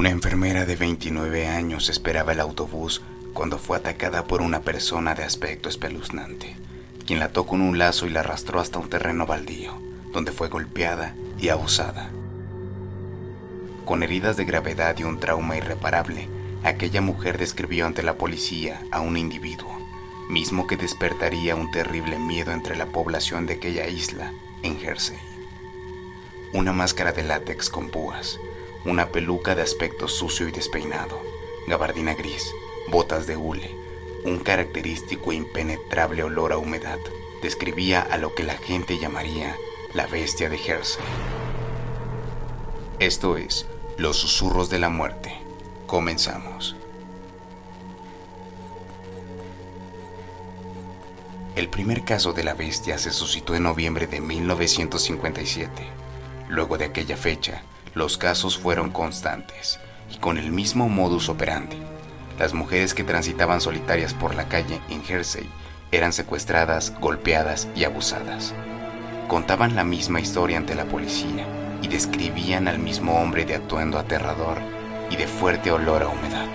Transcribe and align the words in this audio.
Una 0.00 0.08
enfermera 0.08 0.64
de 0.64 0.76
29 0.76 1.46
años 1.46 1.90
esperaba 1.90 2.32
el 2.32 2.40
autobús 2.40 3.02
cuando 3.34 3.58
fue 3.58 3.76
atacada 3.76 4.24
por 4.24 4.40
una 4.40 4.62
persona 4.62 5.14
de 5.14 5.24
aspecto 5.24 5.68
espeluznante, 5.68 6.56
quien 7.06 7.18
la 7.18 7.26
ató 7.26 7.44
con 7.44 7.60
un 7.60 7.76
lazo 7.76 8.06
y 8.06 8.08
la 8.08 8.20
arrastró 8.20 8.60
hasta 8.60 8.78
un 8.78 8.88
terreno 8.88 9.26
baldío, 9.26 9.74
donde 10.10 10.32
fue 10.32 10.48
golpeada 10.48 11.14
y 11.38 11.50
abusada. 11.50 12.08
Con 13.84 14.02
heridas 14.02 14.38
de 14.38 14.46
gravedad 14.46 14.96
y 14.96 15.04
un 15.04 15.20
trauma 15.20 15.58
irreparable, 15.58 16.30
aquella 16.64 17.02
mujer 17.02 17.36
describió 17.36 17.84
ante 17.84 18.02
la 18.02 18.14
policía 18.14 18.80
a 18.92 19.02
un 19.02 19.18
individuo, 19.18 19.76
mismo 20.30 20.66
que 20.66 20.78
despertaría 20.78 21.56
un 21.56 21.70
terrible 21.72 22.18
miedo 22.18 22.52
entre 22.52 22.74
la 22.74 22.86
población 22.86 23.44
de 23.44 23.52
aquella 23.52 23.86
isla 23.86 24.32
en 24.62 24.78
Jersey. 24.78 25.18
Una 26.54 26.72
máscara 26.72 27.12
de 27.12 27.22
látex 27.22 27.68
con 27.68 27.90
púas, 27.90 28.40
una 28.84 29.08
peluca 29.10 29.54
de 29.54 29.62
aspecto 29.62 30.08
sucio 30.08 30.48
y 30.48 30.52
despeinado, 30.52 31.20
gabardina 31.66 32.14
gris, 32.14 32.54
botas 32.88 33.26
de 33.26 33.36
hule, 33.36 33.76
un 34.24 34.38
característico 34.38 35.32
e 35.32 35.36
impenetrable 35.36 36.22
olor 36.22 36.52
a 36.52 36.58
humedad, 36.58 36.98
describía 37.42 38.00
a 38.00 38.16
lo 38.18 38.34
que 38.34 38.44
la 38.44 38.54
gente 38.54 38.98
llamaría 38.98 39.56
la 39.94 40.06
bestia 40.06 40.48
de 40.48 40.58
Jersey. 40.58 41.02
Esto 42.98 43.36
es 43.36 43.66
Los 43.96 44.16
susurros 44.16 44.70
de 44.70 44.78
la 44.78 44.88
muerte. 44.88 45.32
Comenzamos. 45.86 46.76
El 51.56 51.68
primer 51.68 52.04
caso 52.04 52.32
de 52.32 52.44
la 52.44 52.54
bestia 52.54 52.96
se 52.98 53.10
suscitó 53.10 53.54
en 53.54 53.64
noviembre 53.64 54.06
de 54.06 54.20
1957. 54.20 55.70
Luego 56.48 56.78
de 56.78 56.86
aquella 56.86 57.16
fecha, 57.16 57.62
los 57.94 58.18
casos 58.18 58.58
fueron 58.58 58.90
constantes 58.90 59.80
y 60.12 60.18
con 60.18 60.38
el 60.38 60.50
mismo 60.52 60.88
modus 60.88 61.28
operandi. 61.28 61.78
Las 62.38 62.54
mujeres 62.54 62.94
que 62.94 63.04
transitaban 63.04 63.60
solitarias 63.60 64.14
por 64.14 64.34
la 64.34 64.48
calle 64.48 64.80
en 64.88 65.04
Jersey 65.04 65.48
eran 65.92 66.12
secuestradas, 66.12 66.94
golpeadas 67.00 67.68
y 67.74 67.84
abusadas. 67.84 68.54
Contaban 69.28 69.76
la 69.76 69.84
misma 69.84 70.20
historia 70.20 70.56
ante 70.56 70.74
la 70.74 70.84
policía 70.84 71.46
y 71.82 71.88
describían 71.88 72.68
al 72.68 72.78
mismo 72.78 73.20
hombre 73.20 73.44
de 73.44 73.56
atuendo 73.56 73.98
aterrador 73.98 74.58
y 75.10 75.16
de 75.16 75.26
fuerte 75.26 75.70
olor 75.70 76.02
a 76.02 76.08
humedad. 76.08 76.48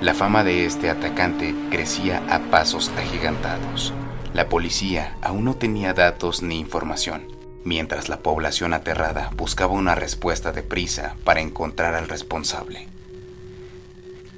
La 0.00 0.14
fama 0.14 0.44
de 0.44 0.64
este 0.64 0.90
atacante 0.90 1.54
crecía 1.70 2.22
a 2.28 2.38
pasos 2.38 2.90
agigantados. 2.96 3.92
La 4.32 4.48
policía 4.48 5.16
aún 5.22 5.44
no 5.44 5.54
tenía 5.54 5.94
datos 5.94 6.42
ni 6.42 6.60
información, 6.60 7.37
mientras 7.64 8.08
la 8.08 8.20
población 8.20 8.74
aterrada 8.74 9.30
buscaba 9.36 9.72
una 9.72 9.94
respuesta 9.94 10.52
deprisa 10.52 11.16
para 11.24 11.40
encontrar 11.40 11.94
al 11.94 12.08
responsable. 12.08 12.88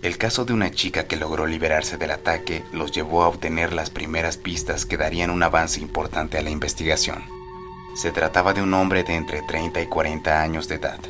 El 0.03 0.17
caso 0.17 0.47
de 0.47 0.55
una 0.55 0.71
chica 0.71 1.07
que 1.07 1.17
logró 1.17 1.47
liberarse 1.47 1.99
del 1.99 2.11
ataque 2.11 2.65
los 2.73 2.91
llevó 2.91 3.23
a 3.23 3.29
obtener 3.29 3.75
las 3.75 3.91
primeras 3.91 4.39
pistas 4.39 4.87
que 4.87 4.97
darían 4.97 5.29
un 5.29 5.43
avance 5.43 5.81
importante 5.81 6.39
a 6.39 6.43
la 6.43 6.49
investigación. 6.49 7.23
Se 7.95 8.11
trataba 8.11 8.55
de 8.55 8.63
un 8.63 8.73
hombre 8.73 9.05
de 9.05 9.15
entre 9.15 9.43
30 9.43 9.83
y 9.83 9.87
40 9.87 10.41
años 10.41 10.69
de 10.69 10.77
edad, 10.77 11.01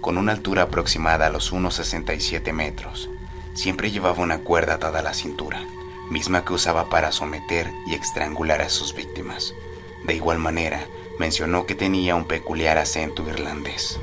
con 0.00 0.16
una 0.16 0.30
altura 0.30 0.62
aproximada 0.62 1.26
a 1.26 1.30
los 1.30 1.52
1,67 1.52 2.52
metros. 2.52 3.10
Siempre 3.54 3.90
llevaba 3.90 4.22
una 4.22 4.38
cuerda 4.38 4.74
atada 4.74 5.00
a 5.00 5.02
la 5.02 5.14
cintura, 5.14 5.64
misma 6.08 6.44
que 6.44 6.52
usaba 6.52 6.88
para 6.88 7.10
someter 7.10 7.72
y 7.88 7.94
estrangular 7.94 8.62
a 8.62 8.68
sus 8.68 8.94
víctimas. 8.94 9.54
De 10.04 10.14
igual 10.14 10.38
manera, 10.38 10.86
mencionó 11.18 11.66
que 11.66 11.74
tenía 11.74 12.14
un 12.14 12.26
peculiar 12.26 12.78
acento 12.78 13.26
irlandés. 13.28 13.98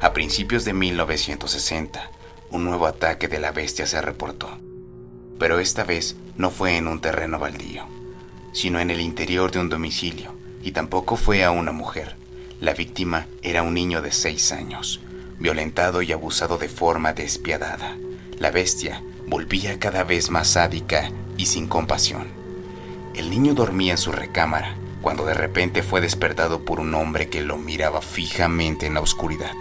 A 0.00 0.12
principios 0.12 0.64
de 0.64 0.72
1960, 0.72 2.10
un 2.50 2.64
nuevo 2.64 2.86
ataque 2.86 3.28
de 3.28 3.38
la 3.38 3.52
bestia 3.52 3.86
se 3.86 4.00
reportó, 4.00 4.58
pero 5.38 5.58
esta 5.58 5.84
vez 5.84 6.16
no 6.36 6.50
fue 6.50 6.76
en 6.76 6.88
un 6.88 7.00
terreno 7.00 7.38
baldío, 7.38 7.84
sino 8.52 8.80
en 8.80 8.90
el 8.90 9.00
interior 9.00 9.50
de 9.50 9.60
un 9.60 9.68
domicilio, 9.68 10.34
y 10.62 10.72
tampoco 10.72 11.16
fue 11.16 11.44
a 11.44 11.50
una 11.50 11.72
mujer. 11.72 12.16
La 12.60 12.74
víctima 12.74 13.26
era 13.42 13.62
un 13.62 13.74
niño 13.74 14.02
de 14.02 14.12
seis 14.12 14.52
años, 14.52 15.00
violentado 15.38 16.02
y 16.02 16.12
abusado 16.12 16.58
de 16.58 16.68
forma 16.68 17.12
despiadada. 17.12 17.96
La 18.38 18.50
bestia 18.50 19.02
volvía 19.26 19.78
cada 19.78 20.04
vez 20.04 20.30
más 20.30 20.48
sádica 20.48 21.10
y 21.36 21.46
sin 21.46 21.66
compasión. 21.66 22.28
El 23.14 23.30
niño 23.30 23.54
dormía 23.54 23.92
en 23.92 23.98
su 23.98 24.12
recámara 24.12 24.76
cuando 25.02 25.26
de 25.26 25.34
repente 25.34 25.82
fue 25.82 26.00
despertado 26.00 26.64
por 26.64 26.80
un 26.80 26.94
hombre 26.94 27.28
que 27.28 27.42
lo 27.42 27.58
miraba 27.58 28.00
fijamente 28.00 28.86
en 28.86 28.94
la 28.94 29.00
oscuridad. 29.00 29.54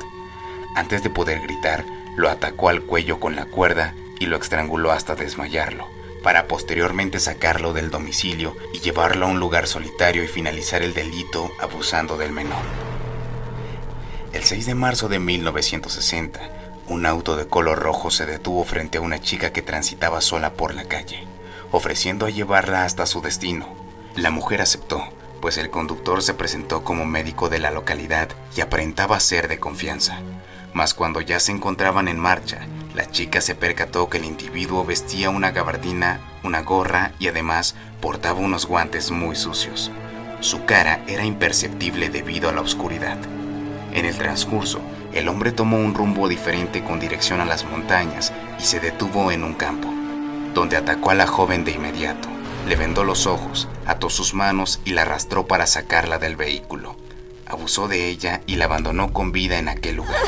Antes 0.75 1.03
de 1.03 1.09
poder 1.09 1.41
gritar, 1.41 1.84
lo 2.16 2.29
atacó 2.29 2.69
al 2.69 2.84
cuello 2.84 3.19
con 3.19 3.35
la 3.35 3.46
cuerda 3.46 3.94
y 4.19 4.28
lo 4.28 4.38
estranguló 4.38 4.91
hasta 4.91 5.16
desmayarlo 5.16 5.88
para 6.24 6.47
posteriormente 6.47 7.19
sacarlo 7.19 7.74
del 7.74 7.90
domicilio 7.90 8.56
y 8.74 8.80
llevarlo 8.80 9.25
a 9.25 9.30
un 9.30 9.40
lugar 9.40 9.68
solitario 9.68 10.24
y 10.24 10.28
finalizar 10.28 10.81
el 10.84 10.94
delito 10.94 11.51
abusando 11.59 12.18
del 12.18 12.31
menor. 12.31 12.62
El 14.34 14.44
6 14.44 14.66
de 14.66 14.75
marzo 14.75 15.09
de 15.09 15.19
1960, 15.19 16.40
un 16.88 17.06
auto 17.06 17.35
de 17.35 17.47
color 17.47 17.80
rojo 17.80 18.12
se 18.12 18.25
detuvo 18.25 18.63
frente 18.63 18.97
a 18.97 19.01
una 19.01 19.19
chica 19.19 19.51
que 19.51 19.62
transitaba 19.62 20.22
sola 20.22 20.53
por 20.53 20.74
la 20.74 20.85
calle, 20.85 21.25
ofreciendo 21.72 22.25
a 22.25 22.30
llevarla 22.30 22.85
hasta 22.85 23.06
su 23.06 23.22
destino. 23.22 23.68
La 24.16 24.30
mujer 24.30 24.62
aceptó, 24.62 25.03
pues 25.41 25.57
el 25.57 25.72
conductor 25.72 26.22
se 26.22 26.35
presentó 26.35 26.84
como 26.84 27.06
médico 27.06 27.50
de 27.50 27.59
la 27.59 27.72
localidad 27.72 28.29
y 28.56 28.62
aparentaba 28.62 29.19
ser 29.19 29.47
de 29.47 29.59
confianza. 29.59 30.19
Mas 30.74 30.94
cuando 30.94 31.19
ya 31.19 31.40
se 31.40 31.52
encontraban 31.52 32.07
en 32.07 32.19
marcha, 32.19 32.59
la 32.94 33.09
chica 33.09 33.41
se 33.41 33.56
percató 33.56 34.07
que 34.07 34.19
el 34.19 34.25
individuo 34.25 34.85
vestía 34.85 35.30
una 35.30 35.51
gabardina, 35.51 36.22
una 36.44 36.62
gorra 36.62 37.12
y 37.19 37.28
además 37.28 37.75
portaba 38.00 38.40
unos 38.40 38.68
guantes 38.68 39.12
muy 39.12 39.35
sucios. 39.35 39.91
Su 40.40 40.66
cara 40.66 41.03
era 41.07 41.25
imperceptible 41.25 42.09
debido 42.09 42.50
a 42.50 42.53
la 42.53 42.62
oscuridad. 42.62 43.18
En 43.94 44.06
el 44.06 44.18
transcurso, 44.18 44.80
el 45.13 45.28
hombre 45.28 45.51
tomó 45.51 45.78
un 45.78 45.94
rumbo 45.94 46.30
diferente 46.30 46.84
con 46.84 47.00
dirección 47.00 47.41
a 47.41 47.46
las 47.46 47.66
montañas 47.66 48.31
y 48.59 48.63
se 48.63 48.80
detuvo 48.80 49.31
en 49.31 49.44
un 49.44 49.53
campo, 49.53 49.90
donde 50.53 50.78
atacó 50.78 51.12
a 51.12 51.16
la 51.16 51.28
joven 51.28 51.66
de 51.66 51.72
inmediato. 51.72 52.30
Le 52.68 52.76
vendó 52.76 53.04
los 53.04 53.28
ojos, 53.28 53.68
ató 53.86 54.10
sus 54.10 54.34
manos 54.34 54.80
y 54.86 54.92
la 54.92 55.02
arrastró 55.02 55.48
para 55.48 55.68
sacarla 55.68 56.20
del 56.20 56.36
vehículo. 56.36 56.96
Abusó 57.46 57.88
de 57.88 58.08
ella 58.08 58.42
y 58.46 58.56
la 58.56 58.66
abandonó 58.66 59.12
con 59.12 59.32
vida 59.32 59.60
en 59.60 59.68
aquel 59.68 59.98
lugar. 59.98 60.22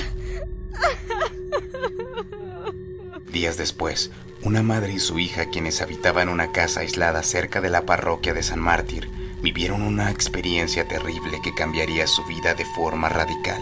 Días 3.32 3.58
después, 3.58 4.12
una 4.44 4.62
madre 4.62 4.94
y 4.94 5.00
su 5.00 5.20
hija, 5.20 5.46
quienes 5.46 5.82
habitaban 5.82 6.28
una 6.28 6.52
casa 6.52 6.82
aislada 6.82 7.24
cerca 7.24 7.62
de 7.62 7.70
la 7.70 7.86
parroquia 7.86 8.34
de 8.34 8.44
San 8.44 8.60
Mártir, 8.60 9.10
vivieron 9.42 9.82
una 9.82 10.12
experiencia 10.12 10.88
terrible 10.88 11.40
que 11.42 11.54
cambiaría 11.56 12.08
su 12.08 12.24
vida 12.26 12.54
de 12.54 12.66
forma 12.66 13.10
radical. 13.10 13.62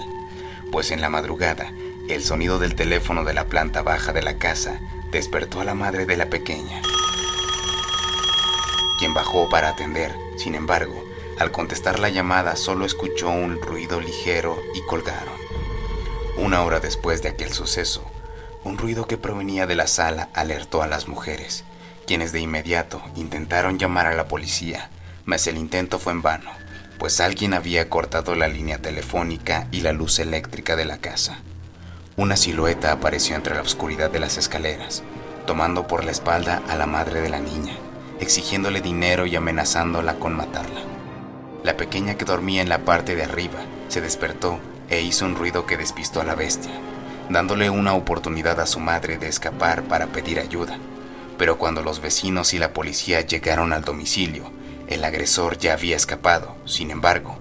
Pues 0.72 0.92
en 0.92 1.02
la 1.02 1.10
madrugada, 1.10 1.72
el 2.10 2.24
sonido 2.24 2.60
del 2.60 2.76
teléfono 2.76 3.24
de 3.24 3.34
la 3.34 3.46
planta 3.46 3.82
baja 3.82 4.12
de 4.12 4.24
la 4.24 4.38
casa 4.38 4.80
despertó 5.12 5.62
a 5.62 5.66
la 5.66 5.76
madre 5.76 6.06
de 6.06 6.18
la 6.18 6.30
pequeña, 6.30 6.82
quien 9.02 9.16
bajó 9.16 9.50
para 9.50 9.70
atender. 9.70 10.16
Sin 10.38 10.54
embargo, 10.54 11.04
al 11.40 11.52
contestar 11.52 11.98
la 11.98 12.10
llamada 12.10 12.56
solo 12.56 12.86
escuchó 12.86 13.30
un 13.30 13.60
ruido 13.60 14.00
ligero 14.00 14.62
y 14.76 14.82
colgaron. 14.82 15.34
Una 16.38 16.62
hora 16.62 16.80
después 16.80 17.24
de 17.24 17.30
aquel 17.30 17.52
suceso, 17.52 18.04
un 18.64 18.78
ruido 18.78 19.08
que 19.08 19.18
provenía 19.18 19.66
de 19.66 19.74
la 19.74 19.88
sala 19.88 20.30
alertó 20.36 20.84
a 20.84 20.88
las 20.88 21.08
mujeres, 21.08 21.64
quienes 22.06 22.32
de 22.32 22.42
inmediato 22.42 23.02
intentaron 23.16 23.80
llamar 23.80 24.06
a 24.06 24.14
la 24.14 24.28
policía, 24.28 24.92
mas 25.26 25.48
el 25.48 25.58
intento 25.58 25.98
fue 25.98 26.14
en 26.14 26.22
vano, 26.22 26.52
pues 27.00 27.22
alguien 27.22 27.56
había 27.56 27.90
cortado 27.90 28.36
la 28.36 28.48
línea 28.48 28.78
telefónica 28.84 29.68
y 29.72 29.80
la 29.80 29.94
luz 29.94 30.20
eléctrica 30.20 30.76
de 30.76 30.86
la 30.86 31.00
casa. 31.00 31.40
Una 32.18 32.38
silueta 32.38 32.92
apareció 32.92 33.36
entre 33.36 33.56
la 33.56 33.64
oscuridad 33.64 34.12
de 34.12 34.20
las 34.20 34.38
escaleras, 34.38 35.02
tomando 35.48 35.88
por 35.88 36.04
la 36.04 36.12
espalda 36.12 36.62
a 36.70 36.76
la 36.76 36.86
madre 36.86 37.22
de 37.22 37.30
la 37.30 37.40
niña, 37.40 37.74
exigiéndole 38.22 38.80
dinero 38.82 39.26
y 39.26 39.36
amenazándola 39.36 40.16
con 40.16 40.36
matarla. 40.36 40.82
La 41.64 41.76
pequeña 41.76 42.16
que 42.16 42.26
dormía 42.26 42.62
en 42.62 42.70
la 42.70 42.86
parte 42.86 43.16
de 43.16 43.24
arriba 43.24 43.60
se 43.90 44.00
despertó 44.00 44.60
e 44.90 45.02
hizo 45.02 45.26
un 45.26 45.36
ruido 45.36 45.66
que 45.66 45.76
despistó 45.76 46.22
a 46.22 46.24
la 46.24 46.36
bestia, 46.36 46.72
dándole 47.30 47.70
una 47.70 47.94
oportunidad 47.94 48.60
a 48.60 48.68
su 48.68 48.80
madre 48.80 49.18
de 49.18 49.28
escapar 49.28 49.84
para 49.84 50.08
pedir 50.08 50.40
ayuda. 50.40 50.78
Pero 51.38 51.58
cuando 51.58 51.82
los 51.82 52.00
vecinos 52.00 52.54
y 52.54 52.60
la 52.60 52.74
policía 52.74 53.22
llegaron 53.22 53.74
al 53.74 53.84
domicilio, 53.84 54.52
el 54.88 55.04
agresor 55.04 55.58
ya 55.58 55.74
había 55.74 55.96
escapado. 55.96 56.56
Sin 56.66 56.92
embargo, 56.92 57.38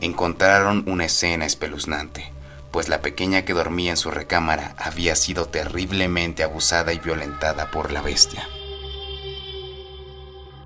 encontraron 0.00 0.84
una 0.86 1.06
escena 1.06 1.46
espeluznante, 1.46 2.32
pues 2.70 2.88
la 2.88 3.00
pequeña 3.00 3.44
que 3.46 3.54
dormía 3.54 3.92
en 3.92 3.96
su 3.96 4.10
recámara 4.10 4.74
había 4.76 5.16
sido 5.16 5.46
terriblemente 5.46 6.42
abusada 6.42 6.92
y 6.92 6.98
violentada 6.98 7.70
por 7.70 7.92
la 7.92 8.02
bestia. 8.02 8.46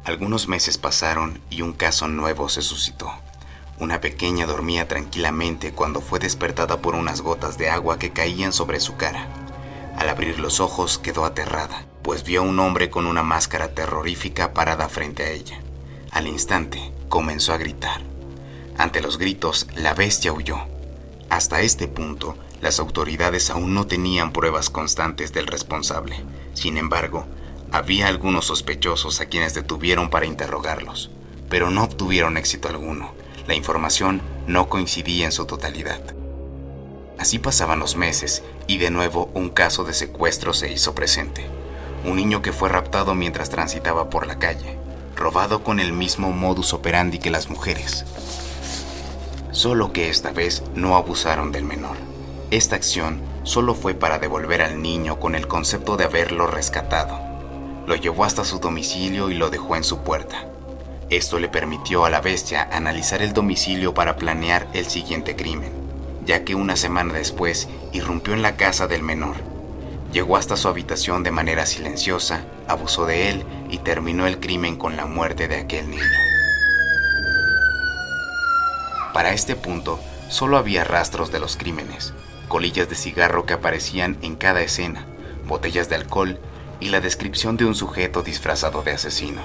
Algunos 0.04 0.48
meses 0.48 0.78
pasaron 0.78 1.40
y 1.48 1.62
un 1.62 1.72
caso 1.72 2.08
nuevo 2.08 2.48
se 2.48 2.62
suscitó. 2.62 3.12
una 3.78 4.00
pequeña 4.00 4.46
dormía 4.46 4.86
tranquilamente 4.86 5.72
cuando 5.72 6.00
fue 6.00 6.20
despertada 6.20 6.80
por 6.80 6.94
unas 6.94 7.20
gotas 7.20 7.58
de 7.58 7.68
agua 7.68 7.98
que 7.98 8.12
caían 8.12 8.52
sobre 8.52 8.78
su 8.78 8.96
cara. 8.96 9.26
Al 9.96 10.08
abrir 10.08 10.38
los 10.38 10.60
ojos 10.60 10.98
quedó 10.98 11.24
aterrada, 11.24 11.84
pues 12.02 12.22
vio 12.22 12.40
a 12.40 12.44
un 12.44 12.58
hombre 12.60 12.90
con 12.90 13.06
una 13.06 13.24
máscara 13.24 13.74
terrorífica 13.74 14.52
parada 14.52 14.88
frente 14.88 15.24
a 15.24 15.30
ella. 15.30 15.60
Al 16.12 16.28
instante 16.28 16.92
comenzó 17.08 17.52
a 17.52 17.58
gritar. 17.58 18.02
Ante 18.78 19.00
los 19.00 19.18
gritos, 19.18 19.66
la 19.74 19.94
bestia 19.94 20.32
huyó. 20.32 20.58
Hasta 21.28 21.60
este 21.62 21.88
punto, 21.88 22.36
las 22.60 22.78
autoridades 22.78 23.50
aún 23.50 23.74
no 23.74 23.86
tenían 23.86 24.32
pruebas 24.32 24.70
constantes 24.70 25.32
del 25.32 25.48
responsable. 25.48 26.22
Sin 26.54 26.76
embargo, 26.76 27.26
había 27.72 28.08
algunos 28.08 28.44
sospechosos 28.44 29.20
a 29.22 29.26
quienes 29.26 29.54
detuvieron 29.54 30.10
para 30.10 30.26
interrogarlos, 30.26 31.10
pero 31.48 31.70
no 31.70 31.84
obtuvieron 31.84 32.36
éxito 32.36 32.68
alguno. 32.68 33.14
La 33.46 33.54
información 33.54 34.20
no 34.46 34.68
coincidía 34.68 35.24
en 35.24 35.32
su 35.32 35.46
totalidad. 35.46 36.02
Así 37.18 37.38
pasaban 37.38 37.78
los 37.78 37.96
meses 37.96 38.44
y 38.66 38.76
de 38.76 38.90
nuevo 38.90 39.30
un 39.32 39.48
caso 39.48 39.84
de 39.84 39.94
secuestro 39.94 40.52
se 40.52 40.70
hizo 40.70 40.94
presente. 40.94 41.46
Un 42.04 42.16
niño 42.16 42.42
que 42.42 42.52
fue 42.52 42.68
raptado 42.68 43.14
mientras 43.14 43.48
transitaba 43.48 44.10
por 44.10 44.26
la 44.26 44.38
calle, 44.38 44.76
robado 45.16 45.64
con 45.64 45.80
el 45.80 45.94
mismo 45.94 46.30
modus 46.30 46.74
operandi 46.74 47.18
que 47.18 47.30
las 47.30 47.48
mujeres. 47.48 48.04
Solo 49.50 49.92
que 49.92 50.10
esta 50.10 50.30
vez 50.30 50.62
no 50.74 50.94
abusaron 50.96 51.52
del 51.52 51.64
menor. 51.64 51.96
Esta 52.50 52.76
acción 52.76 53.22
solo 53.44 53.74
fue 53.74 53.94
para 53.94 54.18
devolver 54.18 54.60
al 54.60 54.82
niño 54.82 55.18
con 55.18 55.34
el 55.34 55.48
concepto 55.48 55.96
de 55.96 56.04
haberlo 56.04 56.46
rescatado. 56.46 57.31
Lo 57.86 57.96
llevó 57.96 58.24
hasta 58.24 58.44
su 58.44 58.58
domicilio 58.58 59.30
y 59.30 59.34
lo 59.34 59.50
dejó 59.50 59.76
en 59.76 59.84
su 59.84 59.98
puerta. 59.98 60.46
Esto 61.10 61.38
le 61.38 61.48
permitió 61.48 62.04
a 62.04 62.10
la 62.10 62.20
bestia 62.20 62.68
analizar 62.72 63.22
el 63.22 63.32
domicilio 63.32 63.92
para 63.94 64.16
planear 64.16 64.68
el 64.72 64.86
siguiente 64.86 65.36
crimen 65.36 65.82
ya 66.24 66.44
que 66.44 66.54
una 66.54 66.76
semana 66.76 67.14
después 67.14 67.68
irrumpió 67.92 68.34
en 68.34 68.42
la 68.42 68.56
casa 68.56 68.86
del 68.86 69.02
menor. 69.02 69.36
Llegó 70.12 70.36
hasta 70.36 70.56
su 70.56 70.68
habitación 70.68 71.22
de 71.22 71.30
manera 71.30 71.66
silenciosa, 71.66 72.44
abusó 72.68 73.06
de 73.06 73.30
él 73.30 73.44
y 73.70 73.78
terminó 73.78 74.26
el 74.26 74.38
crimen 74.40 74.76
con 74.76 74.96
la 74.96 75.06
muerte 75.06 75.48
de 75.48 75.56
aquel 75.56 75.90
niño. 75.90 76.02
Para 79.14 79.32
este 79.32 79.56
punto, 79.56 79.98
solo 80.28 80.56
había 80.56 80.84
rastros 80.84 81.32
de 81.32 81.40
los 81.40 81.56
crímenes, 81.56 82.12
colillas 82.48 82.88
de 82.88 82.94
cigarro 82.94 83.46
que 83.46 83.54
aparecían 83.54 84.18
en 84.22 84.36
cada 84.36 84.62
escena, 84.62 85.06
botellas 85.46 85.88
de 85.88 85.96
alcohol 85.96 86.38
y 86.82 86.88
la 86.88 87.00
descripción 87.00 87.56
de 87.56 87.64
un 87.64 87.76
sujeto 87.76 88.22
disfrazado 88.22 88.82
de 88.82 88.90
asesino. 88.90 89.40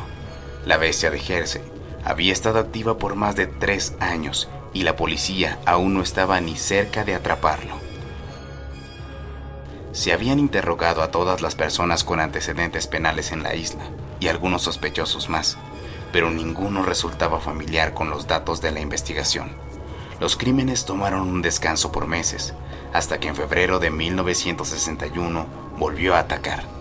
La 0.66 0.78
bestia 0.78 1.12
de 1.12 1.20
Jersey 1.20 1.62
había 2.04 2.34
estado 2.34 2.58
activa 2.58 2.98
por 2.98 3.14
más 3.14 3.36
de 3.36 3.46
tres 3.46 3.94
años 4.00 4.50
y 4.74 4.82
la 4.82 4.96
policía 4.96 5.60
aún 5.68 5.94
no 5.94 6.02
estaba 6.02 6.42
ni 6.42 6.56
cerca 6.56 7.06
de 7.06 7.14
atraparlo. 7.14 7.76
Se 9.92 10.14
habían 10.14 10.40
interrogado 10.40 11.04
a 11.04 11.12
todas 11.12 11.42
las 11.42 11.54
personas 11.54 12.04
con 12.04 12.20
antecedentes 12.20 12.88
penales 12.88 13.32
en 13.32 13.44
la 13.44 13.54
isla 13.54 13.84
y 14.20 14.30
algunos 14.30 14.64
sospechosos 14.64 15.30
más, 15.30 15.60
pero 16.12 16.32
ninguno 16.32 16.82
resultaba 16.82 17.40
familiar 17.40 17.94
con 17.94 18.10
los 18.10 18.26
datos 18.26 18.62
de 18.62 18.72
la 18.72 18.80
investigación. 18.80 19.52
Los 20.20 20.38
crímenes 20.38 20.86
tomaron 20.86 21.28
un 21.28 21.44
descanso 21.44 21.92
por 21.92 22.08
meses, 22.08 22.56
hasta 22.94 23.20
que 23.20 23.28
en 23.28 23.36
febrero 23.36 23.78
de 23.78 23.92
1961 23.92 25.46
volvió 25.78 26.16
a 26.16 26.20
atacar. 26.20 26.77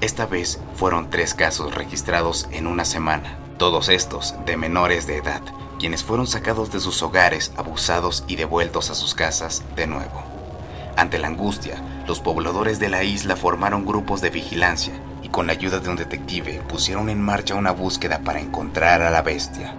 Esta 0.00 0.26
vez 0.26 0.60
fueron 0.76 1.10
tres 1.10 1.34
casos 1.34 1.74
registrados 1.74 2.46
en 2.52 2.68
una 2.68 2.84
semana, 2.84 3.36
todos 3.58 3.88
estos 3.88 4.36
de 4.46 4.56
menores 4.56 5.08
de 5.08 5.16
edad, 5.16 5.42
quienes 5.80 6.04
fueron 6.04 6.28
sacados 6.28 6.70
de 6.70 6.78
sus 6.78 7.02
hogares, 7.02 7.50
abusados 7.56 8.22
y 8.28 8.36
devueltos 8.36 8.90
a 8.90 8.94
sus 8.94 9.16
casas 9.16 9.64
de 9.74 9.88
nuevo. 9.88 10.22
Ante 10.96 11.18
la 11.18 11.26
angustia, 11.26 11.82
los 12.06 12.20
pobladores 12.20 12.78
de 12.78 12.88
la 12.88 13.02
isla 13.02 13.34
formaron 13.34 13.84
grupos 13.84 14.20
de 14.20 14.30
vigilancia 14.30 14.94
y 15.24 15.30
con 15.30 15.48
la 15.48 15.54
ayuda 15.54 15.80
de 15.80 15.88
un 15.88 15.96
detective 15.96 16.62
pusieron 16.68 17.08
en 17.08 17.20
marcha 17.20 17.56
una 17.56 17.72
búsqueda 17.72 18.20
para 18.20 18.38
encontrar 18.38 19.02
a 19.02 19.10
la 19.10 19.22
bestia. 19.22 19.74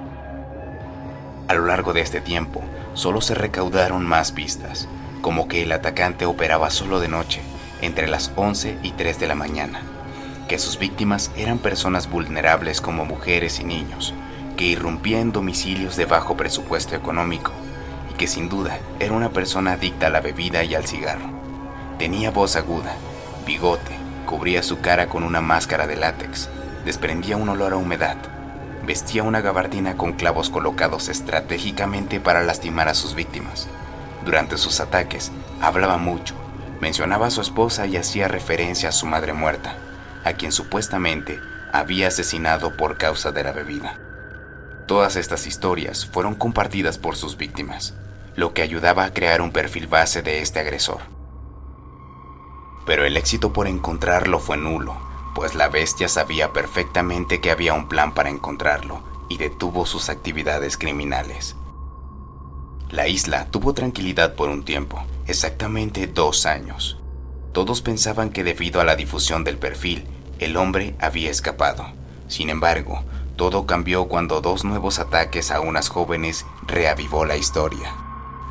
A 1.47 1.53
lo 1.53 1.65
largo 1.65 1.93
de 1.93 2.01
este 2.01 2.19
tiempo, 2.19 2.61
solo 2.93 3.21
se 3.21 3.35
recaudaron 3.35 4.05
más 4.05 4.33
pistas, 4.33 4.89
como 5.21 5.47
que 5.47 5.63
el 5.63 5.71
atacante 5.71 6.25
operaba 6.25 6.71
solo 6.71 6.99
de 6.99 7.07
noche, 7.07 7.39
entre 7.81 8.09
las 8.09 8.33
11 8.35 8.79
y 8.83 8.91
3 8.91 9.17
de 9.17 9.27
la 9.27 9.35
mañana, 9.35 9.81
que 10.49 10.57
sus 10.57 10.79
víctimas 10.79 11.29
eran 11.37 11.59
personas 11.59 12.09
vulnerables 12.09 12.81
como 12.81 13.05
mujeres 13.05 13.59
y 13.59 13.63
niños, 13.63 14.15
que 14.57 14.65
irrumpía 14.65 15.21
en 15.21 15.31
domicilios 15.31 15.95
de 15.95 16.05
bajo 16.05 16.35
presupuesto 16.35 16.95
económico 16.95 17.51
y 18.11 18.15
que 18.15 18.25
sin 18.25 18.49
duda 18.49 18.79
era 18.99 19.13
una 19.13 19.29
persona 19.29 19.73
adicta 19.73 20.07
a 20.07 20.09
la 20.09 20.21
bebida 20.21 20.63
y 20.63 20.73
al 20.73 20.87
cigarro. 20.87 21.29
Tenía 21.99 22.31
voz 22.31 22.55
aguda, 22.55 22.95
bigote, 23.45 23.95
cubría 24.25 24.63
su 24.63 24.81
cara 24.81 25.07
con 25.07 25.23
una 25.23 25.39
máscara 25.39 25.85
de 25.85 25.97
látex, 25.97 26.49
desprendía 26.83 27.37
un 27.37 27.49
olor 27.49 27.73
a 27.73 27.77
humedad, 27.77 28.17
vestía 28.87 29.21
una 29.21 29.41
gabardina 29.41 29.97
con 29.97 30.13
clavos 30.13 30.49
colocados 30.49 31.09
estratégicamente 31.09 32.19
para 32.19 32.41
lastimar 32.41 32.87
a 32.87 32.95
sus 32.95 33.13
víctimas. 33.13 33.67
Durante 34.25 34.57
sus 34.57 34.79
ataques 34.79 35.31
hablaba 35.61 35.97
mucho, 35.97 36.33
mencionaba 36.81 37.27
a 37.27 37.31
su 37.31 37.39
esposa 37.41 37.85
y 37.85 37.97
hacía 37.97 38.27
referencia 38.27 38.89
a 38.89 38.93
su 38.93 39.05
madre 39.05 39.33
muerta, 39.33 39.77
a 40.23 40.33
quien 40.33 40.51
supuestamente 40.51 41.39
había 41.71 42.07
asesinado 42.07 42.75
por 42.75 42.97
causa 42.97 43.31
de 43.31 43.43
la 43.43 43.51
bebida. 43.51 43.99
Todas 44.87 45.15
estas 45.15 45.45
historias 45.45 46.05
fueron 46.05 46.35
compartidas 46.35 46.97
por 46.97 47.15
sus 47.15 47.37
víctimas, 47.37 47.95
lo 48.35 48.53
que 48.53 48.61
ayudaba 48.61 49.03
a 49.03 49.13
crear 49.13 49.41
un 49.41 49.51
perfil 49.51 49.87
base 49.87 50.21
de 50.21 50.41
este 50.41 50.59
agresor. 50.59 51.01
Pero 52.85 53.05
el 53.05 53.17
éxito 53.17 53.53
por 53.53 53.67
encontrarlo 53.67 54.39
fue 54.39 54.57
nulo, 54.57 54.97
pues 55.35 55.53
la 55.53 55.67
bestia 55.67 56.07
sabía 56.07 56.53
perfectamente 56.53 57.39
que 57.39 57.51
había 57.51 57.73
un 57.73 57.87
plan 57.87 58.13
para 58.13 58.29
encontrarlo 58.29 59.03
y 59.29 59.37
detuvo 59.37 59.85
sus 59.85 60.09
actividades 60.09 60.77
criminales. 60.77 61.55
La 62.89 63.07
isla 63.07 63.45
tuvo 63.51 63.73
tranquilidad 63.73 64.33
por 64.33 64.49
un 64.49 64.65
tiempo, 64.65 65.03
exactamente 65.27 66.07
dos 66.07 66.47
años. 66.47 66.98
Todos 67.53 67.81
pensaban 67.81 68.29
que 68.29 68.43
debido 68.43 68.79
a 68.79 68.83
la 68.83 68.95
difusión 68.95 69.43
del 69.43 69.57
perfil, 69.57 70.05
el 70.39 70.55
hombre 70.57 70.95
había 70.99 71.31
escapado. 71.31 71.87
Sin 72.27 72.49
embargo, 72.49 73.03
todo 73.35 73.65
cambió 73.65 74.07
cuando 74.07 74.41
dos 74.41 74.65
nuevos 74.65 74.99
ataques 74.99 75.51
a 75.51 75.61
unas 75.61 75.89
jóvenes 75.89 76.45
reavivó 76.67 77.25
la 77.25 77.37
historia. 77.37 77.93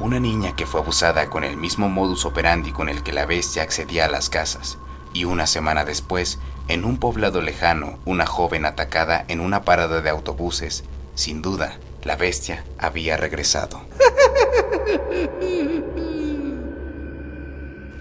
Una 0.01 0.21
niña 0.21 0.57
que 0.57 0.67
fue 0.67 0.81
abusada 0.81 1.29
con 1.29 1.45
el 1.45 1.57
mismo 1.57 1.89
modus 1.89 2.25
operandi 2.25 2.73
con 2.73 2.89
el 2.89 3.03
que 3.03 3.13
la 3.13 3.27
bestia 3.27 3.63
accedía 3.63 4.07
a 4.07 4.09
las 4.09 4.31
casas, 4.31 4.79
y 5.13 5.25
una 5.25 5.47
semana 5.47 5.85
después, 5.85 6.39
en 6.69 6.85
un 6.85 6.99
poblado 6.99 7.41
lejano, 7.41 7.99
una 8.05 8.27
joven 8.27 8.65
atacada 8.65 9.25
en 9.29 9.41
una 9.41 9.63
parada 9.63 10.01
de 10.01 10.11
autobuses. 10.11 10.85
Sin 11.15 11.43
duda, 11.43 11.79
la 12.05 12.17
bestia 12.17 12.65
había 12.79 13.17
regresado. 13.17 13.81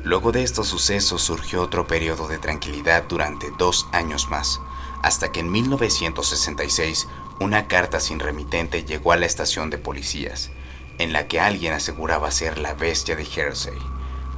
Luego 0.07 0.31
de 0.31 0.41
estos 0.41 0.69
sucesos 0.69 1.21
surgió 1.21 1.61
otro 1.61 1.85
periodo 1.85 2.29
de 2.29 2.37
tranquilidad 2.37 3.03
durante 3.09 3.51
dos 3.51 3.89
años 3.91 4.29
más, 4.29 4.61
hasta 5.03 5.33
que 5.33 5.41
en 5.41 5.51
1966 5.51 7.09
una 7.41 7.67
carta 7.67 7.99
sin 7.99 8.19
remitente 8.19 8.85
llegó 8.85 9.11
a 9.11 9.17
la 9.17 9.25
estación 9.25 9.69
de 9.69 9.77
policías, 9.77 10.49
en 10.97 11.11
la 11.11 11.27
que 11.27 11.41
alguien 11.41 11.73
aseguraba 11.73 12.31
ser 12.31 12.57
la 12.57 12.73
bestia 12.73 13.17
de 13.17 13.25
Jersey 13.25 13.77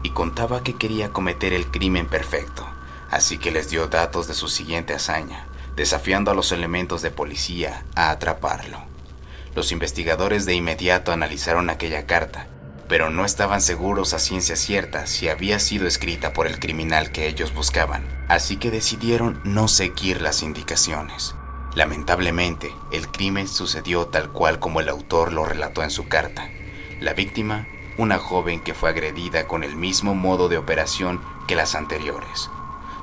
y 0.01 0.09
contaba 0.09 0.63
que 0.63 0.73
quería 0.73 1.13
cometer 1.13 1.53
el 1.53 1.67
crimen 1.69 2.07
perfecto, 2.07 2.67
así 3.11 3.37
que 3.37 3.51
les 3.51 3.69
dio 3.69 3.85
datos 3.85 4.27
de 4.27 4.33
su 4.33 4.47
siguiente 4.47 4.95
hazaña, 4.95 5.45
desafiando 5.75 6.31
a 6.31 6.33
los 6.33 6.51
elementos 6.51 7.03
de 7.03 7.11
policía 7.11 7.85
a 7.93 8.09
atraparlo. 8.09 8.79
Los 9.53 9.71
investigadores 9.71 10.47
de 10.47 10.55
inmediato 10.55 11.11
analizaron 11.11 11.69
aquella 11.69 12.07
carta 12.07 12.47
pero 12.89 13.11
no 13.11 13.23
estaban 13.23 13.61
seguros 13.61 14.15
a 14.15 14.19
ciencia 14.19 14.55
cierta 14.55 15.05
si 15.05 15.29
había 15.29 15.59
sido 15.59 15.87
escrita 15.87 16.33
por 16.33 16.47
el 16.47 16.59
criminal 16.59 17.11
que 17.11 17.27
ellos 17.27 17.53
buscaban, 17.53 18.03
así 18.27 18.57
que 18.57 18.71
decidieron 18.71 19.39
no 19.43 19.67
seguir 19.67 20.21
las 20.21 20.41
indicaciones. 20.41 21.35
Lamentablemente, 21.75 22.73
el 22.91 23.07
crimen 23.09 23.47
sucedió 23.47 24.07
tal 24.07 24.31
cual 24.31 24.59
como 24.59 24.79
el 24.81 24.89
autor 24.89 25.31
lo 25.31 25.45
relató 25.45 25.83
en 25.83 25.91
su 25.91 26.07
carta. 26.07 26.49
La 26.99 27.13
víctima, 27.13 27.67
una 27.99 28.17
joven 28.17 28.59
que 28.59 28.73
fue 28.73 28.89
agredida 28.89 29.47
con 29.47 29.63
el 29.63 29.75
mismo 29.75 30.15
modo 30.15 30.49
de 30.49 30.57
operación 30.57 31.21
que 31.47 31.55
las 31.55 31.75
anteriores, 31.75 32.49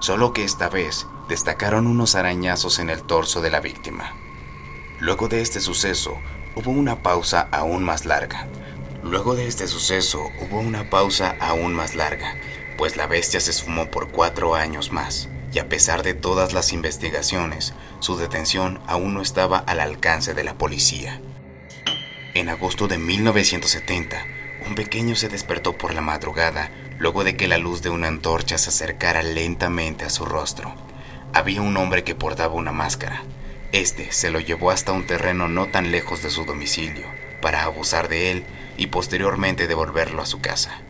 solo 0.00 0.32
que 0.32 0.42
esta 0.42 0.68
vez 0.68 1.06
destacaron 1.28 1.86
unos 1.86 2.16
arañazos 2.16 2.80
en 2.80 2.90
el 2.90 3.02
torso 3.02 3.40
de 3.40 3.50
la 3.50 3.60
víctima. 3.60 4.14
Luego 4.98 5.28
de 5.28 5.42
este 5.42 5.60
suceso, 5.60 6.18
hubo 6.56 6.72
una 6.72 7.02
pausa 7.02 7.48
aún 7.52 7.84
más 7.84 8.04
larga, 8.04 8.48
Luego 9.08 9.36
de 9.36 9.46
este 9.46 9.68
suceso 9.68 10.32
hubo 10.40 10.58
una 10.58 10.90
pausa 10.90 11.36
aún 11.38 11.72
más 11.74 11.94
larga, 11.94 12.34
pues 12.76 12.96
la 12.96 13.06
bestia 13.06 13.38
se 13.38 13.52
esfumó 13.52 13.88
por 13.88 14.10
cuatro 14.10 14.56
años 14.56 14.90
más, 14.90 15.28
y 15.52 15.60
a 15.60 15.68
pesar 15.68 16.02
de 16.02 16.12
todas 16.12 16.52
las 16.52 16.72
investigaciones, 16.72 17.72
su 18.00 18.16
detención 18.16 18.80
aún 18.88 19.14
no 19.14 19.22
estaba 19.22 19.58
al 19.58 19.78
alcance 19.78 20.34
de 20.34 20.42
la 20.42 20.58
policía. 20.58 21.20
En 22.34 22.48
agosto 22.48 22.88
de 22.88 22.98
1970, 22.98 24.26
un 24.66 24.74
pequeño 24.74 25.14
se 25.14 25.28
despertó 25.28 25.78
por 25.78 25.94
la 25.94 26.00
madrugada 26.00 26.72
luego 26.98 27.22
de 27.22 27.36
que 27.36 27.46
la 27.46 27.58
luz 27.58 27.82
de 27.82 27.90
una 27.90 28.08
antorcha 28.08 28.58
se 28.58 28.70
acercara 28.70 29.22
lentamente 29.22 30.04
a 30.04 30.10
su 30.10 30.24
rostro. 30.24 30.74
Había 31.32 31.62
un 31.62 31.76
hombre 31.76 32.02
que 32.02 32.16
portaba 32.16 32.54
una 32.54 32.72
máscara. 32.72 33.22
Este 33.70 34.10
se 34.10 34.30
lo 34.30 34.40
llevó 34.40 34.72
hasta 34.72 34.90
un 34.90 35.06
terreno 35.06 35.46
no 35.46 35.66
tan 35.66 35.92
lejos 35.92 36.24
de 36.24 36.30
su 36.30 36.44
domicilio 36.44 37.06
para 37.40 37.62
abusar 37.62 38.08
de 38.08 38.32
él 38.32 38.46
y 38.76 38.88
posteriormente 38.88 39.66
devolverlo 39.66 40.22
a 40.22 40.26
su 40.26 40.40
casa, 40.40 40.80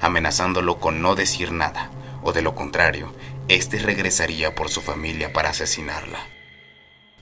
amenazándolo 0.00 0.78
con 0.78 1.02
no 1.02 1.14
decir 1.14 1.52
nada, 1.52 1.90
o 2.22 2.32
de 2.32 2.42
lo 2.42 2.54
contrario, 2.54 3.14
éste 3.48 3.78
regresaría 3.78 4.54
por 4.54 4.70
su 4.70 4.80
familia 4.80 5.32
para 5.32 5.50
asesinarla. 5.50 6.18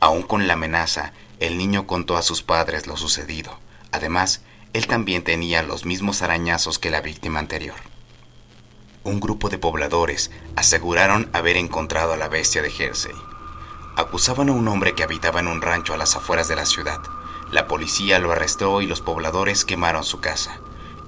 Aún 0.00 0.22
con 0.22 0.46
la 0.46 0.54
amenaza, 0.54 1.12
el 1.38 1.58
niño 1.58 1.86
contó 1.86 2.16
a 2.16 2.22
sus 2.22 2.42
padres 2.42 2.86
lo 2.86 2.96
sucedido. 2.96 3.58
Además, 3.92 4.42
él 4.72 4.86
también 4.86 5.22
tenía 5.22 5.62
los 5.62 5.84
mismos 5.84 6.22
arañazos 6.22 6.78
que 6.78 6.90
la 6.90 7.00
víctima 7.00 7.38
anterior. 7.38 7.76
Un 9.04 9.20
grupo 9.20 9.48
de 9.48 9.58
pobladores 9.58 10.30
aseguraron 10.56 11.28
haber 11.32 11.56
encontrado 11.56 12.12
a 12.12 12.16
la 12.16 12.28
bestia 12.28 12.62
de 12.62 12.70
Jersey. 12.70 13.12
Acusaban 13.96 14.48
a 14.48 14.52
un 14.52 14.66
hombre 14.68 14.94
que 14.94 15.02
habitaba 15.02 15.40
en 15.40 15.48
un 15.48 15.60
rancho 15.60 15.92
a 15.92 15.96
las 15.96 16.16
afueras 16.16 16.48
de 16.48 16.56
la 16.56 16.66
ciudad. 16.66 17.00
La 17.52 17.68
policía 17.68 18.18
lo 18.18 18.32
arrestó 18.32 18.80
y 18.80 18.86
los 18.86 19.02
pobladores 19.02 19.66
quemaron 19.66 20.04
su 20.04 20.20
casa. 20.20 20.58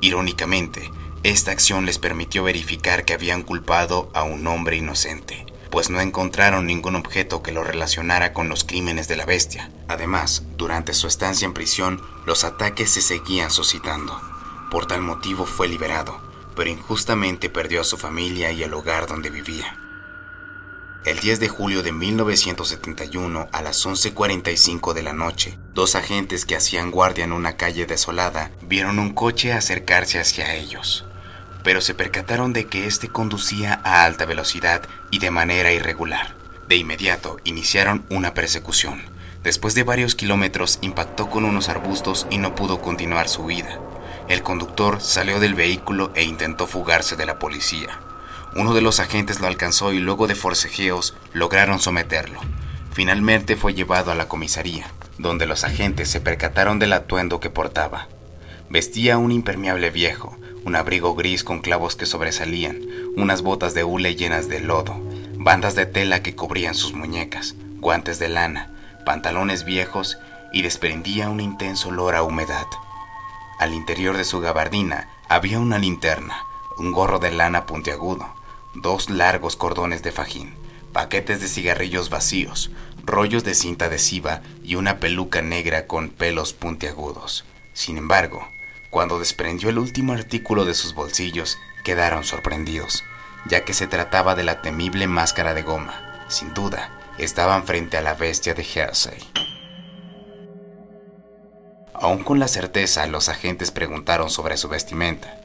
Irónicamente, 0.02 0.90
esta 1.22 1.52
acción 1.52 1.86
les 1.86 1.98
permitió 1.98 2.44
verificar 2.44 3.06
que 3.06 3.14
habían 3.14 3.42
culpado 3.42 4.10
a 4.12 4.24
un 4.24 4.46
hombre 4.46 4.76
inocente, 4.76 5.46
pues 5.70 5.88
no 5.88 6.02
encontraron 6.02 6.66
ningún 6.66 6.96
objeto 6.96 7.42
que 7.42 7.50
lo 7.50 7.64
relacionara 7.64 8.34
con 8.34 8.50
los 8.50 8.64
crímenes 8.64 9.08
de 9.08 9.16
la 9.16 9.24
bestia. 9.24 9.72
Además, 9.88 10.42
durante 10.58 10.92
su 10.92 11.06
estancia 11.06 11.46
en 11.46 11.54
prisión, 11.54 12.02
los 12.26 12.44
ataques 12.44 12.90
se 12.90 13.00
seguían 13.00 13.50
suscitando. 13.50 14.20
Por 14.70 14.84
tal 14.84 15.00
motivo 15.00 15.46
fue 15.46 15.66
liberado, 15.66 16.20
pero 16.54 16.68
injustamente 16.68 17.48
perdió 17.48 17.80
a 17.80 17.84
su 17.84 17.96
familia 17.96 18.52
y 18.52 18.62
el 18.62 18.74
hogar 18.74 19.06
donde 19.06 19.30
vivía. 19.30 19.83
El 21.04 21.18
10 21.18 21.38
de 21.38 21.50
julio 21.50 21.82
de 21.82 21.92
1971, 21.92 23.48
a 23.52 23.60
las 23.60 23.84
11.45 23.84 24.94
de 24.94 25.02
la 25.02 25.12
noche, 25.12 25.58
dos 25.74 25.96
agentes 25.96 26.46
que 26.46 26.56
hacían 26.56 26.90
guardia 26.90 27.24
en 27.24 27.32
una 27.32 27.58
calle 27.58 27.84
desolada 27.84 28.50
vieron 28.62 28.98
un 28.98 29.12
coche 29.12 29.52
acercarse 29.52 30.18
hacia 30.18 30.54
ellos, 30.54 31.04
pero 31.62 31.82
se 31.82 31.92
percataron 31.92 32.54
de 32.54 32.68
que 32.68 32.86
éste 32.86 33.08
conducía 33.08 33.82
a 33.84 34.06
alta 34.06 34.24
velocidad 34.24 34.80
y 35.10 35.18
de 35.18 35.30
manera 35.30 35.74
irregular. 35.74 36.36
De 36.68 36.76
inmediato 36.76 37.36
iniciaron 37.44 38.06
una 38.08 38.32
persecución. 38.32 39.02
Después 39.42 39.74
de 39.74 39.82
varios 39.82 40.14
kilómetros 40.14 40.78
impactó 40.80 41.28
con 41.28 41.44
unos 41.44 41.68
arbustos 41.68 42.26
y 42.30 42.38
no 42.38 42.54
pudo 42.54 42.80
continuar 42.80 43.28
su 43.28 43.42
huida. 43.42 43.78
El 44.26 44.42
conductor 44.42 45.02
salió 45.02 45.38
del 45.38 45.52
vehículo 45.52 46.12
e 46.14 46.24
intentó 46.24 46.66
fugarse 46.66 47.14
de 47.14 47.26
la 47.26 47.38
policía. 47.38 48.00
Uno 48.56 48.72
de 48.72 48.80
los 48.80 49.00
agentes 49.00 49.40
lo 49.40 49.48
alcanzó 49.48 49.92
y 49.92 49.98
luego 49.98 50.28
de 50.28 50.36
forcejeos 50.36 51.16
lograron 51.32 51.80
someterlo. 51.80 52.40
Finalmente 52.92 53.56
fue 53.56 53.74
llevado 53.74 54.12
a 54.12 54.14
la 54.14 54.28
comisaría, 54.28 54.86
donde 55.18 55.46
los 55.46 55.64
agentes 55.64 56.08
se 56.08 56.20
percataron 56.20 56.78
del 56.78 56.92
atuendo 56.92 57.40
que 57.40 57.50
portaba. 57.50 58.06
Vestía 58.70 59.18
un 59.18 59.32
impermeable 59.32 59.90
viejo, 59.90 60.36
un 60.64 60.76
abrigo 60.76 61.16
gris 61.16 61.42
con 61.42 61.62
clavos 61.62 61.96
que 61.96 62.06
sobresalían, 62.06 62.80
unas 63.16 63.42
botas 63.42 63.74
de 63.74 63.82
hule 63.82 64.14
llenas 64.14 64.48
de 64.48 64.60
lodo, 64.60 65.00
bandas 65.36 65.74
de 65.74 65.86
tela 65.86 66.22
que 66.22 66.36
cubrían 66.36 66.76
sus 66.76 66.92
muñecas, 66.94 67.56
guantes 67.80 68.20
de 68.20 68.28
lana, 68.28 68.70
pantalones 69.04 69.64
viejos 69.64 70.16
y 70.52 70.62
desprendía 70.62 71.28
un 71.28 71.40
intenso 71.40 71.88
olor 71.88 72.14
a 72.14 72.22
humedad. 72.22 72.66
Al 73.58 73.74
interior 73.74 74.16
de 74.16 74.24
su 74.24 74.40
gabardina 74.40 75.08
había 75.28 75.58
una 75.58 75.78
linterna, 75.78 76.36
un 76.78 76.92
gorro 76.92 77.18
de 77.18 77.32
lana 77.32 77.66
puntiagudo, 77.66 78.28
dos 78.74 79.10
largos 79.10 79.56
cordones 79.56 80.02
de 80.02 80.12
fajín, 80.12 80.54
paquetes 80.92 81.40
de 81.40 81.48
cigarrillos 81.48 82.10
vacíos, 82.10 82.70
rollos 83.04 83.44
de 83.44 83.54
cinta 83.54 83.86
adhesiva 83.86 84.42
y 84.62 84.74
una 84.74 84.98
peluca 84.98 85.42
negra 85.42 85.86
con 85.86 86.08
pelos 86.08 86.52
puntiagudos. 86.52 87.44
Sin 87.72 87.96
embargo, 87.98 88.48
cuando 88.90 89.18
desprendió 89.18 89.68
el 89.68 89.78
último 89.78 90.12
artículo 90.12 90.64
de 90.64 90.74
sus 90.74 90.94
bolsillos, 90.94 91.58
quedaron 91.84 92.24
sorprendidos, 92.24 93.04
ya 93.46 93.64
que 93.64 93.74
se 93.74 93.86
trataba 93.86 94.34
de 94.34 94.44
la 94.44 94.62
temible 94.62 95.06
máscara 95.06 95.54
de 95.54 95.62
goma. 95.62 96.24
Sin 96.28 96.54
duda, 96.54 97.00
estaban 97.18 97.64
frente 97.64 97.96
a 97.96 98.02
la 98.02 98.14
bestia 98.14 98.54
de 98.54 98.62
Hersey. 98.62 99.18
Aún 101.92 102.24
con 102.24 102.38
la 102.38 102.48
certeza, 102.48 103.06
los 103.06 103.28
agentes 103.28 103.70
preguntaron 103.70 104.30
sobre 104.30 104.56
su 104.56 104.68
vestimenta 104.68 105.43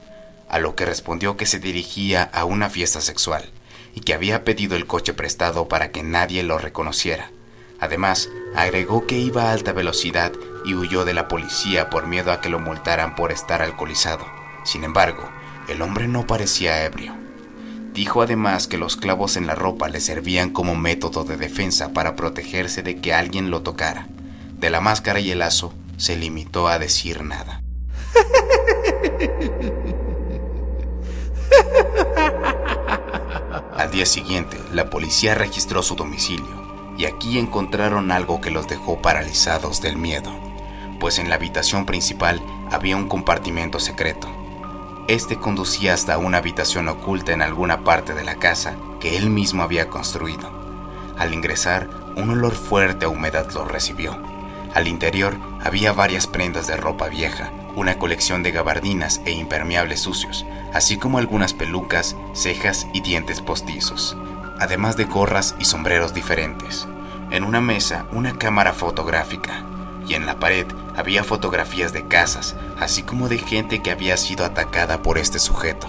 a 0.50 0.60
lo 0.60 0.76
que 0.76 0.86
respondió 0.86 1.38
que 1.38 1.46
se 1.46 1.60
dirigía 1.60 2.24
a 2.24 2.46
una 2.46 2.70
fiesta 2.70 3.02
sexual 3.02 3.52
y 3.96 4.02
que 4.02 4.14
había 4.14 4.44
pedido 4.44 4.76
el 4.76 4.86
coche 4.86 5.14
prestado 5.14 5.68
para 5.68 5.92
que 5.92 6.04
nadie 6.04 6.44
lo 6.44 6.58
reconociera. 6.58 7.32
Además, 7.80 8.30
agregó 8.56 9.08
que 9.08 9.18
iba 9.18 9.44
a 9.44 9.52
alta 9.54 9.72
velocidad 9.72 10.34
y 10.66 10.74
huyó 10.74 11.06
de 11.06 11.14
la 11.14 11.28
policía 11.28 11.90
por 11.90 12.08
miedo 12.08 12.32
a 12.32 12.42
que 12.42 12.50
lo 12.50 12.60
multaran 12.60 13.16
por 13.16 13.32
estar 13.32 13.62
alcoholizado. 13.62 14.26
Sin 14.66 14.84
embargo, 14.84 15.30
el 15.68 15.82
hombre 15.82 16.08
no 16.08 16.28
parecía 16.28 16.84
ebrio. 16.84 17.16
Dijo 17.94 18.22
además 18.22 18.68
que 18.68 18.78
los 18.78 18.98
clavos 18.98 19.38
en 19.38 19.48
la 19.48 19.56
ropa 19.56 19.90
le 19.90 20.02
servían 20.02 20.52
como 20.52 20.76
método 20.76 21.24
de 21.24 21.38
defensa 21.38 21.94
para 21.94 22.16
protegerse 22.16 22.84
de 22.84 22.98
que 22.98 23.14
alguien 23.14 23.50
lo 23.50 23.62
tocara. 23.62 24.08
De 24.58 24.70
la 24.70 24.82
máscara 24.82 25.20
y 25.20 25.32
el 25.32 25.40
lazo, 25.40 25.74
se 25.98 26.16
limitó 26.16 26.68
a 26.68 26.80
decir 26.80 27.24
nada. 27.24 27.62
Al 33.90 33.96
día 33.96 34.06
siguiente, 34.06 34.62
la 34.72 34.92
policía 34.92 35.34
registró 35.34 35.82
su 35.82 35.96
domicilio 35.96 36.94
y 36.96 37.06
aquí 37.06 37.40
encontraron 37.40 38.12
algo 38.12 38.40
que 38.40 38.52
los 38.52 38.68
dejó 38.68 39.02
paralizados 39.02 39.82
del 39.82 39.98
miedo, 39.98 40.32
pues 41.00 41.18
en 41.18 41.28
la 41.28 41.34
habitación 41.34 41.88
principal 41.88 42.40
había 42.70 42.96
un 42.96 43.08
compartimento 43.08 43.80
secreto. 43.80 44.28
Este 45.08 45.38
conducía 45.38 45.96
hasta 45.96 46.20
una 46.20 46.38
habitación 46.38 46.88
oculta 46.88 47.32
en 47.32 47.42
alguna 47.42 47.84
parte 47.84 48.14
de 48.14 48.24
la 48.24 48.36
casa 48.36 48.76
que 49.00 49.18
él 49.18 49.32
mismo 49.32 49.64
había 49.64 49.90
construido. 49.90 50.52
Al 51.18 51.34
ingresar, 51.34 51.90
un 52.16 52.30
olor 52.30 52.54
fuerte 52.54 53.06
a 53.06 53.10
humedad 53.10 53.50
lo 53.56 53.66
recibió. 53.66 54.20
Al 54.76 54.88
interior 54.88 55.36
había 55.64 55.94
varias 55.94 56.28
prendas 56.28 56.68
de 56.68 56.78
ropa 56.78 57.08
vieja, 57.08 57.52
una 57.80 57.98
colección 57.98 58.44
de 58.44 58.52
gabardinas 58.52 59.22
e 59.24 59.32
impermeables 59.32 60.02
sucios, 60.02 60.46
así 60.74 60.98
como 60.98 61.18
algunas 61.18 61.54
pelucas, 61.54 62.18
cejas 62.34 62.88
y 62.94 63.00
dientes 63.00 63.40
postizos, 63.40 64.18
además 64.60 64.98
de 64.98 65.06
gorras 65.06 65.56
y 65.60 65.66
sombreros 65.66 66.14
diferentes. 66.14 66.90
En 67.32 67.46
una 67.46 67.62
mesa, 67.62 68.06
una 68.12 68.38
cámara 68.38 68.74
fotográfica, 68.74 69.64
y 70.06 70.16
en 70.16 70.26
la 70.26 70.40
pared 70.40 70.68
había 70.98 71.24
fotografías 71.24 71.94
de 71.94 72.06
casas, 72.06 72.58
así 72.80 73.04
como 73.04 73.30
de 73.30 73.38
gente 73.38 73.80
que 73.80 73.92
había 73.92 74.18
sido 74.18 74.44
atacada 74.44 75.02
por 75.02 75.18
este 75.18 75.40
sujeto. 75.40 75.88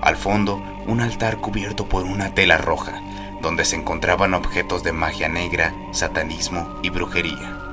Al 0.00 0.16
fondo, 0.16 0.62
un 0.86 1.02
altar 1.02 1.38
cubierto 1.38 1.90
por 1.90 2.04
una 2.04 2.32
tela 2.32 2.56
roja, 2.56 3.02
donde 3.42 3.66
se 3.66 3.76
encontraban 3.76 4.32
objetos 4.32 4.82
de 4.82 4.92
magia 4.92 5.28
negra, 5.28 5.74
satanismo 5.92 6.78
y 6.82 6.88
brujería. 6.88 7.67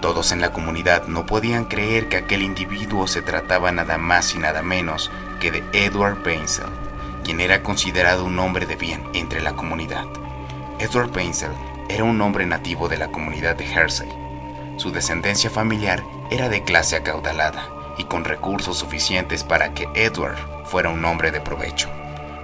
Todos 0.00 0.32
en 0.32 0.40
la 0.40 0.50
comunidad 0.50 1.08
no 1.08 1.26
podían 1.26 1.66
creer 1.66 2.08
que 2.08 2.16
aquel 2.16 2.40
individuo 2.40 3.06
se 3.06 3.20
trataba 3.20 3.70
nada 3.70 3.98
más 3.98 4.34
y 4.34 4.38
nada 4.38 4.62
menos 4.62 5.10
que 5.40 5.50
de 5.50 5.62
Edward 5.72 6.22
Painsel, 6.22 6.70
quien 7.22 7.40
era 7.40 7.62
considerado 7.62 8.24
un 8.24 8.38
hombre 8.38 8.64
de 8.64 8.76
bien 8.76 9.02
entre 9.12 9.42
la 9.42 9.52
comunidad. 9.52 10.06
Edward 10.78 11.10
Painsel 11.10 11.52
era 11.90 12.04
un 12.04 12.18
hombre 12.22 12.46
nativo 12.46 12.88
de 12.88 12.96
la 12.96 13.08
comunidad 13.08 13.56
de 13.56 13.70
Hersey. 13.70 14.08
Su 14.78 14.90
descendencia 14.90 15.50
familiar 15.50 16.02
era 16.30 16.48
de 16.48 16.64
clase 16.64 16.96
acaudalada 16.96 17.68
y 17.98 18.04
con 18.04 18.24
recursos 18.24 18.78
suficientes 18.78 19.44
para 19.44 19.74
que 19.74 19.86
Edward 19.94 20.38
fuera 20.64 20.88
un 20.88 21.04
hombre 21.04 21.30
de 21.30 21.42
provecho, 21.42 21.90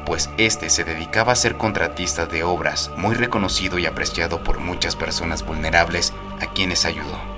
pues 0.05 0.29
este 0.37 0.69
se 0.69 0.85
dedicaba 0.85 1.33
a 1.33 1.37
ser 1.37 1.57
contratista 1.57 2.27
de 2.27 2.45
obras, 2.45 2.91
muy 2.99 3.15
reconocido 3.15 3.79
y 3.79 3.87
apreciado 3.87 4.43
por 4.43 4.59
muchas 4.61 4.95
personas 4.95 5.47
vulnerables 5.47 6.13
a 6.43 6.53
quienes 6.53 6.85
ayudó. 6.85 7.36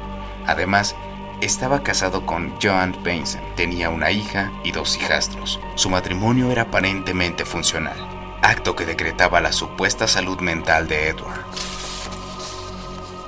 Además, 0.49 0.97
estaba 1.43 1.83
casado 1.83 2.25
con 2.25 2.55
Joan 2.61 2.97
Benson. 3.05 3.43
Tenía 3.55 3.90
una 3.90 4.11
hija 4.11 4.50
y 4.64 4.73
dos 4.73 4.97
hijastros. 4.97 5.61
Su 5.76 5.90
matrimonio 5.90 6.50
era 6.50 6.62
aparentemente 6.62 7.45
funcional, 7.45 7.97
acto 8.43 8.75
que 8.75 8.87
decretaba 8.87 9.43
la 9.43 9.52
supuesta 9.52 10.09
salud 10.09 10.40
mental 10.40 10.88
de 10.88 11.09
Edward. 11.09 11.45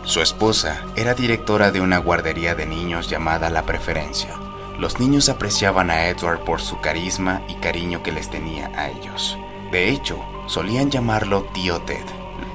Su 0.02 0.22
esposa 0.22 0.82
era 0.96 1.14
directora 1.14 1.70
de 1.70 1.82
una 1.82 1.98
guardería 1.98 2.54
de 2.54 2.64
niños 2.64 3.08
llamada 3.08 3.50
La 3.50 3.64
Preferencia. 3.64 4.34
Los 4.78 4.98
niños 4.98 5.28
apreciaban 5.28 5.90
a 5.90 6.06
Edward 6.06 6.40
por 6.40 6.62
su 6.62 6.80
carisma 6.80 7.42
y 7.48 7.56
cariño 7.56 8.02
que 8.02 8.12
les 8.12 8.30
tenía 8.30 8.72
a 8.74 8.88
ellos. 8.88 9.38
De 9.70 9.90
hecho, 9.90 10.18
solían 10.46 10.90
llamarlo 10.90 11.44
tío 11.52 11.82
Ted. 11.82 12.06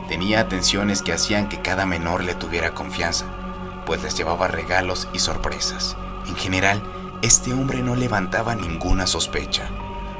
Tenía 0.10 0.40
atenciones 0.40 1.04
que 1.04 1.14
hacían 1.14 1.50
que 1.50 1.62
cada 1.62 1.86
menor 1.86 2.24
le 2.24 2.34
tuviera 2.34 2.72
confianza 2.72 3.45
pues 3.86 4.04
les 4.04 4.16
llevaba 4.16 4.48
regalos 4.48 5.08
y 5.14 5.20
sorpresas. 5.20 5.98
En 6.28 6.36
general, 6.36 6.82
este 7.22 7.54
hombre 7.54 7.82
no 7.82 7.96
levantaba 7.96 8.56
ninguna 8.56 9.08
sospecha, 9.08 9.70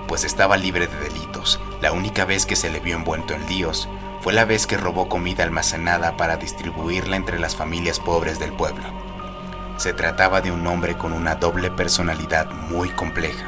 pues 0.08 0.24
estaba 0.24 0.58
libre 0.58 0.88
de 0.88 0.98
delitos. 1.00 1.60
La 1.82 1.92
única 1.92 2.26
vez 2.26 2.46
que 2.46 2.56
se 2.56 2.70
le 2.70 2.80
vio 2.80 2.96
envuelto 2.96 3.34
en 3.34 3.46
líos 3.48 3.88
fue 4.22 4.34
la 4.34 4.46
vez 4.46 4.66
que 4.66 4.78
robó 4.78 5.08
comida 5.08 5.44
almacenada 5.44 6.18
para 6.18 6.38
distribuirla 6.38 7.16
entre 7.16 7.40
las 7.40 7.56
familias 7.56 8.00
pobres 8.00 8.40
del 8.40 8.54
pueblo. 8.54 8.84
Se 9.78 9.94
trataba 9.94 10.42
de 10.42 10.52
un 10.52 10.66
hombre 10.66 10.98
con 10.98 11.14
una 11.14 11.36
doble 11.36 11.70
personalidad 11.70 12.50
muy 12.50 12.90
compleja, 12.90 13.46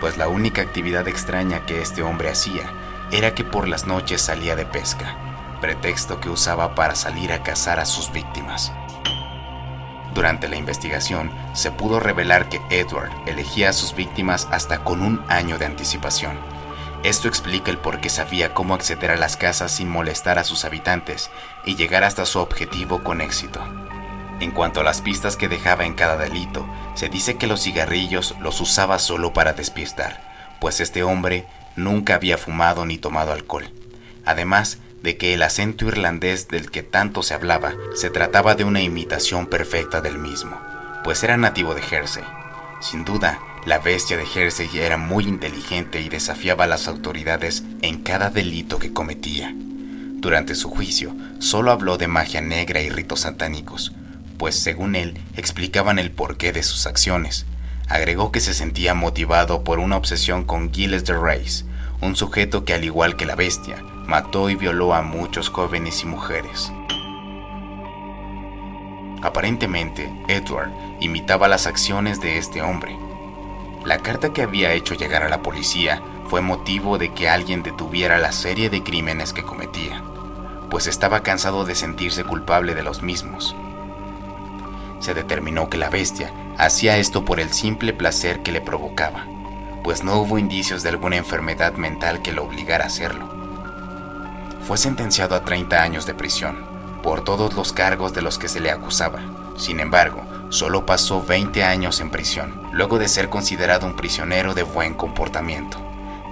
pues 0.00 0.16
la 0.16 0.28
única 0.28 0.62
actividad 0.62 1.08
extraña 1.08 1.66
que 1.66 1.82
este 1.82 2.02
hombre 2.02 2.30
hacía 2.30 2.72
era 3.10 3.34
que 3.34 3.44
por 3.44 3.68
las 3.68 3.86
noches 3.86 4.22
salía 4.22 4.56
de 4.56 4.64
pesca, 4.64 5.16
pretexto 5.60 6.20
que 6.20 6.30
usaba 6.30 6.74
para 6.74 6.94
salir 6.94 7.32
a 7.32 7.42
cazar 7.42 7.80
a 7.80 7.86
sus 7.86 8.12
víctimas. 8.12 8.72
Durante 10.16 10.48
la 10.48 10.56
investigación 10.56 11.30
se 11.52 11.70
pudo 11.70 12.00
revelar 12.00 12.48
que 12.48 12.62
Edward 12.70 13.10
elegía 13.26 13.68
a 13.68 13.72
sus 13.74 13.94
víctimas 13.94 14.48
hasta 14.50 14.82
con 14.82 15.02
un 15.02 15.22
año 15.28 15.58
de 15.58 15.66
anticipación. 15.66 16.38
Esto 17.02 17.28
explica 17.28 17.70
el 17.70 17.76
por 17.76 18.00
qué 18.00 18.08
sabía 18.08 18.54
cómo 18.54 18.72
acceder 18.72 19.10
a 19.10 19.18
las 19.18 19.36
casas 19.36 19.72
sin 19.72 19.90
molestar 19.90 20.38
a 20.38 20.44
sus 20.44 20.64
habitantes 20.64 21.30
y 21.66 21.76
llegar 21.76 22.02
hasta 22.02 22.24
su 22.24 22.38
objetivo 22.38 23.04
con 23.04 23.20
éxito. 23.20 23.60
En 24.40 24.52
cuanto 24.52 24.80
a 24.80 24.84
las 24.84 25.02
pistas 25.02 25.36
que 25.36 25.48
dejaba 25.48 25.84
en 25.84 25.92
cada 25.92 26.16
delito, 26.16 26.66
se 26.94 27.10
dice 27.10 27.36
que 27.36 27.46
los 27.46 27.62
cigarrillos 27.62 28.36
los 28.40 28.58
usaba 28.62 28.98
solo 28.98 29.34
para 29.34 29.52
despistar, 29.52 30.22
pues 30.62 30.80
este 30.80 31.02
hombre 31.02 31.46
nunca 31.76 32.14
había 32.14 32.38
fumado 32.38 32.86
ni 32.86 32.96
tomado 32.96 33.32
alcohol. 33.32 33.70
Además, 34.24 34.78
de 35.06 35.16
que 35.16 35.34
el 35.34 35.44
acento 35.44 35.86
irlandés 35.86 36.48
del 36.48 36.68
que 36.68 36.82
tanto 36.82 37.22
se 37.22 37.32
hablaba 37.32 37.76
se 37.94 38.10
trataba 38.10 38.56
de 38.56 38.64
una 38.64 38.82
imitación 38.82 39.46
perfecta 39.46 40.00
del 40.00 40.18
mismo, 40.18 40.60
pues 41.04 41.22
era 41.22 41.36
nativo 41.36 41.76
de 41.76 41.82
Jersey. 41.82 42.24
Sin 42.80 43.04
duda, 43.04 43.38
la 43.66 43.78
bestia 43.78 44.16
de 44.16 44.26
Jersey 44.26 44.68
era 44.74 44.96
muy 44.96 45.22
inteligente 45.22 46.00
y 46.00 46.08
desafiaba 46.08 46.64
a 46.64 46.66
las 46.66 46.88
autoridades 46.88 47.62
en 47.82 48.02
cada 48.02 48.30
delito 48.30 48.80
que 48.80 48.92
cometía. 48.92 49.54
Durante 49.54 50.56
su 50.56 50.70
juicio, 50.70 51.14
solo 51.38 51.70
habló 51.70 51.98
de 51.98 52.08
magia 52.08 52.40
negra 52.40 52.80
y 52.80 52.90
ritos 52.90 53.20
satánicos, 53.20 53.92
pues 54.38 54.58
según 54.58 54.96
él 54.96 55.20
explicaban 55.36 56.00
el 56.00 56.10
porqué 56.10 56.52
de 56.52 56.64
sus 56.64 56.84
acciones. 56.84 57.46
Agregó 57.86 58.32
que 58.32 58.40
se 58.40 58.54
sentía 58.54 58.92
motivado 58.94 59.62
por 59.62 59.78
una 59.78 59.98
obsesión 59.98 60.42
con 60.42 60.74
Gilles 60.74 61.04
de 61.04 61.16
Reis, 61.16 61.64
un 62.00 62.16
sujeto 62.16 62.64
que 62.64 62.74
al 62.74 62.82
igual 62.82 63.16
que 63.16 63.24
la 63.24 63.36
bestia, 63.36 63.84
mató 64.06 64.48
y 64.48 64.54
violó 64.54 64.94
a 64.94 65.02
muchos 65.02 65.48
jóvenes 65.48 66.02
y 66.02 66.06
mujeres. 66.06 66.72
Aparentemente, 69.22 70.12
Edward 70.28 70.70
imitaba 71.00 71.48
las 71.48 71.66
acciones 71.66 72.20
de 72.20 72.38
este 72.38 72.62
hombre. 72.62 72.96
La 73.84 73.98
carta 73.98 74.32
que 74.32 74.42
había 74.42 74.72
hecho 74.72 74.94
llegar 74.94 75.22
a 75.22 75.28
la 75.28 75.42
policía 75.42 76.02
fue 76.28 76.40
motivo 76.40 76.98
de 76.98 77.12
que 77.12 77.28
alguien 77.28 77.62
detuviera 77.62 78.18
la 78.18 78.32
serie 78.32 78.70
de 78.70 78.82
crímenes 78.82 79.32
que 79.32 79.42
cometía, 79.42 80.02
pues 80.70 80.86
estaba 80.86 81.22
cansado 81.22 81.64
de 81.64 81.74
sentirse 81.74 82.24
culpable 82.24 82.74
de 82.74 82.82
los 82.82 83.02
mismos. 83.02 83.56
Se 85.00 85.14
determinó 85.14 85.68
que 85.68 85.78
la 85.78 85.90
bestia 85.90 86.32
hacía 86.58 86.96
esto 86.96 87.24
por 87.24 87.40
el 87.40 87.52
simple 87.52 87.92
placer 87.92 88.42
que 88.42 88.52
le 88.52 88.60
provocaba, 88.60 89.26
pues 89.82 90.04
no 90.04 90.16
hubo 90.20 90.38
indicios 90.38 90.82
de 90.82 90.90
alguna 90.90 91.16
enfermedad 91.16 91.74
mental 91.74 92.22
que 92.22 92.32
lo 92.32 92.44
obligara 92.44 92.84
a 92.84 92.88
hacerlo 92.88 93.35
fue 94.66 94.76
sentenciado 94.78 95.36
a 95.36 95.44
30 95.44 95.80
años 95.80 96.06
de 96.06 96.14
prisión 96.14 96.66
por 97.00 97.22
todos 97.22 97.54
los 97.54 97.72
cargos 97.72 98.12
de 98.14 98.20
los 98.20 98.36
que 98.36 98.48
se 98.48 98.58
le 98.58 98.72
acusaba. 98.72 99.20
Sin 99.56 99.78
embargo, 99.78 100.24
solo 100.48 100.84
pasó 100.84 101.22
20 101.22 101.62
años 101.62 102.00
en 102.00 102.10
prisión, 102.10 102.60
luego 102.72 102.98
de 102.98 103.06
ser 103.06 103.28
considerado 103.28 103.86
un 103.86 103.94
prisionero 103.94 104.54
de 104.54 104.64
buen 104.64 104.94
comportamiento. 104.94 105.78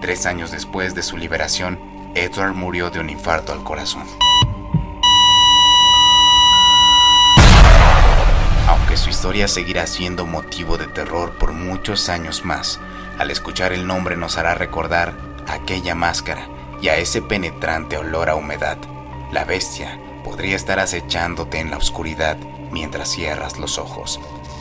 Tres 0.01 0.27
años 0.27 0.51
después 0.51 0.97
de 0.97 1.05
su 1.05 1.17
liberación, 1.17 1.79
Edward 2.17 2.55
murió 2.55 2.91
de 2.91 2.99
un 2.99 3.09
infarto 3.09 3.53
al 3.53 3.63
corazón. 3.63 4.03
Aunque 8.67 8.97
su 8.97 9.11
historia 9.11 9.47
seguirá 9.47 9.87
siendo 9.87 10.27
motivo 10.27 10.77
de 10.77 10.89
terror 10.89 11.35
por 11.39 11.53
muchos 11.53 12.09
años 12.09 12.45
más, 12.45 12.81
al 13.17 13.31
escuchar 13.31 13.73
el 13.73 13.87
nombre 13.87 14.17
nos 14.17 14.39
hará 14.39 14.57
recordar 14.57 15.15
aquella 15.47 15.95
máscara 15.95 16.49
y 16.85 16.91
a 16.91 16.99
ese 16.99 17.23
penetrante 17.23 17.97
olor 17.97 18.29
a 18.29 18.35
humedad. 18.35 18.77
La 19.33 19.47
bestia 19.47 19.99
podría 20.23 20.55
estar 20.55 20.79
acechándote 20.79 21.59
en 21.59 21.71
la 21.71 21.79
oscuridad 21.79 22.37
mientras 22.71 23.09
cierras 23.09 23.59
los 23.59 23.79
ojos. 23.79 24.21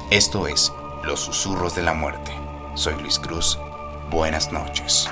Esto 0.09 0.47
es 0.47 0.71
Los 1.03 1.19
Susurros 1.19 1.75
de 1.75 1.81
la 1.81 1.93
Muerte. 1.93 2.31
Soy 2.75 2.93
Luis 3.01 3.19
Cruz. 3.19 3.59
Buenas 4.09 4.53
noches. 4.53 5.09